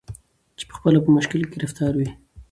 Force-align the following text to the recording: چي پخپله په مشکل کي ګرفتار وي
چي 0.57 0.63
پخپله 0.69 0.99
په 1.03 1.09
مشکل 1.15 1.41
کي 1.49 1.55
ګرفتار 1.61 1.93
وي 1.95 2.09